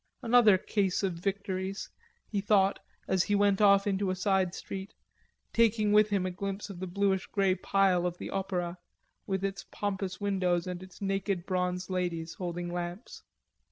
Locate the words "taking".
5.53-5.91